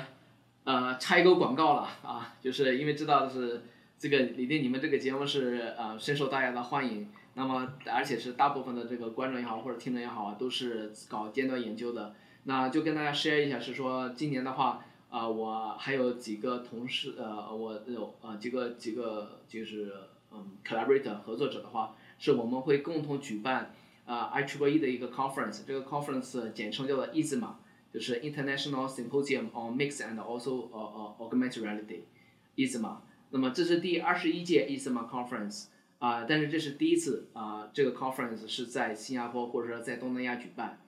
[0.64, 3.64] 呃插一个广告了啊，就是因为知道的是
[3.98, 12.14] 这个李丁，你们这个节目是呃深受大家的欢迎，那么而且是大部分的这个观众也好或者听众也好啊，都是搞尖端研究的。
[12.48, 19.92] 那就跟大家 share 一下，是说今年的话，啊，我还有几个同事，呃，我有呃几个几个就是
[20.32, 23.74] 嗯 collaborator 合作者的话，是我们会共同举办
[24.06, 27.50] 啊 HPE 的一个 conference，这个 conference 简称叫做 ISMA，
[27.92, 32.96] 就是 International Symposium on Mixed and Also 呃呃 Augmented Reality，ISMA。
[33.28, 35.66] 那么这是第二十一届 ISMA conference，
[35.98, 40.80] 啊，但是这是第一次啊，这个 conference 是在新加坡或者说在东南亚举办。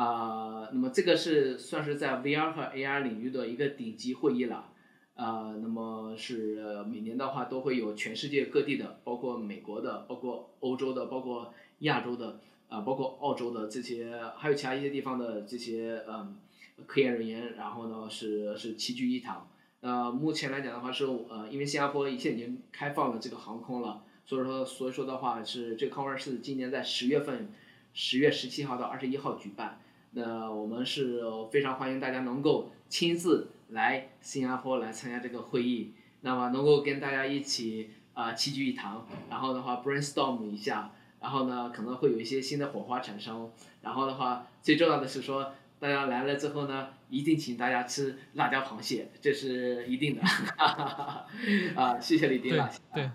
[0.00, 4.72] 啊，那么这个是算是在 VR 和 AR 领域的一个顶级会议了，
[5.14, 16.38] 呃，那么是每年的话都会有全世界各地的，包括美国的，包括欧洲的，包括亚洲的，啊，包括澳洲的这些，还有其他一些地方的这些嗯
[16.86, 19.50] 科研人员，然后呢是是齐聚一堂。
[19.82, 27.52] 呃，目前来讲的话是呃，因为新加坡一切已经开放了这个航空了，所以说所以说的话是这个 conference 今年在十月份。
[27.92, 29.80] 十月十七号到二十一号举办，
[30.12, 35.92] 那我们是非常欢迎大家能够亲自来新加坡来参加这个会议，
[36.22, 43.50] 那么能够跟大家一起啊齐聚一堂，然后的话 brainstorm 一下，然后呢可能会有一些新的火花产生，
[43.82, 50.22] 然后的话最重要的是说大家来了之后呢，一定请大家吃辣椒螃蟹，这是一定的，
[51.80, 52.80] 啊谢谢李丁老师。
[52.92, 53.08] 对。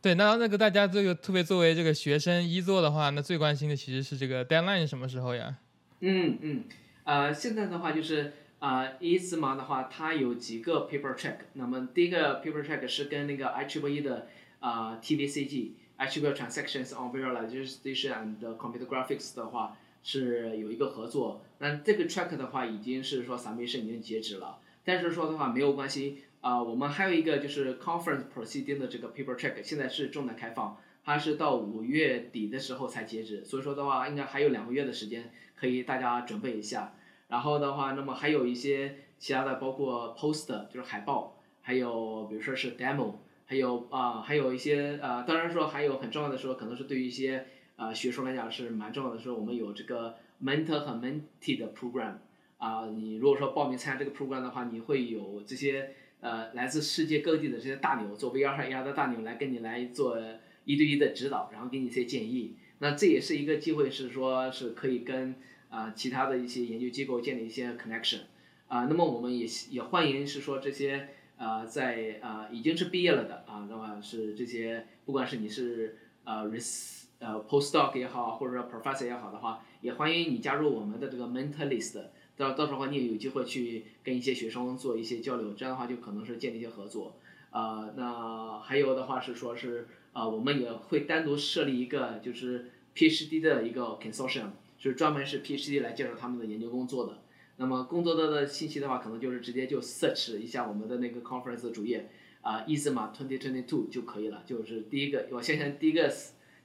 [0.00, 5.56] 对，那那个大家这个特别作为这个学生一做的话，那最关心的其实是这个 deadline 什么时候呀？
[6.00, 6.64] 嗯嗯，
[7.04, 11.36] 呃，现在的话就是啊，一次嘛的话，它有几个 paper track。
[11.54, 14.28] 那么第一个 paper track 是跟那个 IEEE 的
[14.60, 21.42] 啊 TVCG，I Triple Transactions on Visualization and Computer Graphics 的话是有一个合作。
[21.58, 26.24] 那这个 track 的话已经是说 submission 已经截止了，但是说的话没有关系。
[26.40, 36.94] 啊，我们还有一个就是 conference proceeding 的这个 paper check，现在是正在开放，它是到五月底的时候才截止，所以说的话，应该还有两个月的时间可以大家准备一下。
[37.28, 47.46] 然后的话，那么还有一些其他的，包括 poster 就是海报，还有比如说是 demo，还有啊、还有一些呃，当然说还有很重要的说，可能是对于一些
[47.76, 52.14] 呃学生来讲是蛮重要的，说我们有这个 mentor 和 mentee 的 program
[52.56, 55.90] 啊、你如果说报名参加这个 program 的话，你会有这些
[56.20, 60.16] 呃来自世界各地的这些大牛，做 VR 和 AR 的大牛来跟你来做
[60.64, 62.56] 一对一的指导，然后给你一些建议。
[62.78, 65.36] 那这也是一个机会，是说是可以跟
[65.70, 68.20] 啊、其他的一些研究机构建立一些 connection
[68.68, 82.00] 啊、那么我们也也欢迎是说这些呃在啊、已经是毕业了的啊，那么是这些不管是你是呃 res 呃 postdoc 也好，或者说 professor 也好的话，也欢迎你加入我们的这个 mentor list。
[82.36, 87.16] 到到时候你也有机会去跟一些学生做一些交流，这样的话就可能是建立一些合作。
[87.50, 97.20] 呃，那还有的话是说是呃，我们也会单独设立一个就是 PhD 的一个 consortium，就是专门是 PhD 来介绍他们的研究工作的。
[97.56, 102.08] 那么工作的的信息的话，可能就是直接就 search 一下我们的那个 conference 的主页
[102.40, 104.42] 啊、e，ISMA 2022就可以了。
[104.46, 106.12] 就是第一个，我相信第一个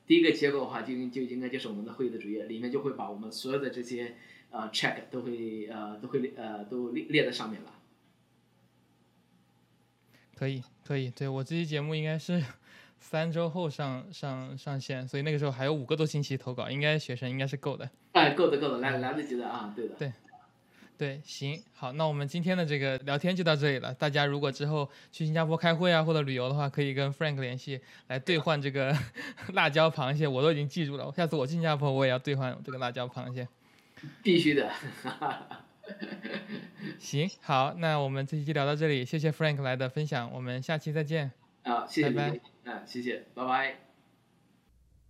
[0.07, 4.15] 第一个结果的话，就就应该就是我们的会议的主页，里面就会把我们所有的这些
[4.49, 7.73] 呃 check 都会呃都会呃都列列在上面了。
[10.35, 12.41] 可以，可以，对我这期节目应该是
[12.99, 17.89] 三周后上上上线，所以那个时候还有五个多星期投稿，应该学生应该是够的。
[18.11, 19.95] 哎，够的够的，来来得及的啊，对的。
[19.95, 20.11] 对
[20.97, 23.93] 对，行，好，那我们今天的这个聊天就到这里了。
[23.93, 28.93] 大家如果之后去新加坡开会啊或者旅游的话，可以跟 Frank 联系来兑换这个
[29.53, 31.09] 辣椒螃蟹，我都已经记住了。
[31.15, 33.47] 下次我去新加坡，我也要兑换这个辣椒螃蟹。
[34.21, 34.69] 必须的。
[36.99, 41.31] 行，好，那我们这期就聊到这里，谢谢 Frank 来的分享，我们下期再见。
[41.63, 42.41] 好，谢谢拜李
[42.85, 43.75] 谢谢，拜拜。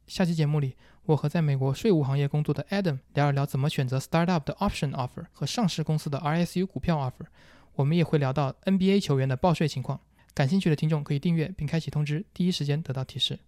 [0.07, 7.27] 下期节目里，我和在美国税务行业工作的 Adam 聊一聊怎么选择 startup 的 option offer 和上市公司的 RSU 股票 offer。
[7.75, 10.01] 我们也会聊到 NBA 球员的报税情况。
[10.33, 13.39] 感兴趣的听众可以订阅并开启通知，第一时间得到提示。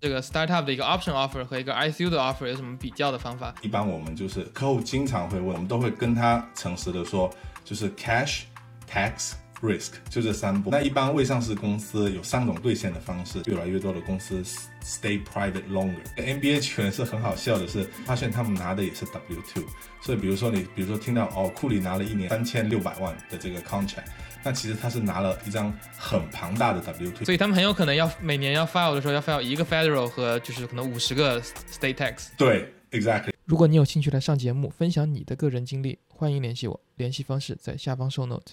[0.00, 3.54] 这个 startup 的一个 option offer 和一个 RSU 的 offer 有什么比较的方法？
[3.62, 7.28] 一般我们就是客户经常会问，我们都会跟他诚实的说，
[7.64, 8.42] 就是 cash、
[8.88, 9.32] tax、
[9.64, 10.70] risk 就这三步。
[10.70, 14.42] 那一般未上市公司有三种兑现的方式，越来越多的公司
[14.82, 16.02] stay private longer。
[16.16, 19.64] NBA 球员是很好笑的是，发现他们拿的也是 W two，
[20.02, 24.04] 所以比如说你比如说听到哦库里拿了一年三千六百万的这个 contract，
[24.44, 27.24] 那其实他是拿了一张很庞大的 W two。
[27.24, 32.28] 所以他们很有可能要每年要 file 的时候要 file 一个 federal 和就是可能五十个 state tax。
[32.36, 33.32] 对，exactly。
[33.46, 38.52] 如果你有兴趣来上节目分享你的个人经历，欢迎联系我，联系方式在下方 show note。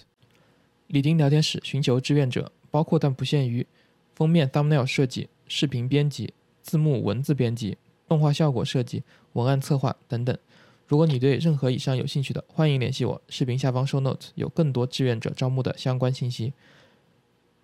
[0.88, 3.66] 李丁聊天室寻求志愿者，包括但不限于
[4.14, 9.02] 封面 thumbnail 设计、视频编辑、字幕文字编辑、动画效果设计、
[9.32, 10.36] 文案策划等等。
[10.86, 13.22] 如果你对任何以上有兴趣的，欢迎联系我。
[13.30, 16.52] 视频下方 show note 有更多志愿者招募的相关信息。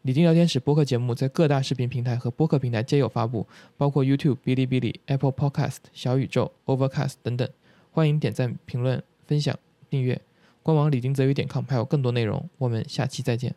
[0.03, 3.47] 李丁聊天室播客节目在各大视频平台和播客平台皆有发布，
[3.77, 7.47] 包括 YouTube、哔哩哔哩、Apple Podcast、小宇宙、Overcast 等等。
[7.91, 9.59] 欢迎点赞、评论、分享、
[9.91, 10.28] 订阅。
[10.69, 12.47] 官网李丁泽宇点 com 还有更多内容。
[12.59, 13.55] 我们下期再见。